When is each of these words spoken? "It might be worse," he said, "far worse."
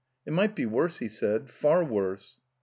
"It 0.25 0.33
might 0.33 0.55
be 0.55 0.65
worse," 0.65 0.97
he 0.97 1.07
said, 1.07 1.51
"far 1.51 1.83
worse." 1.85 2.39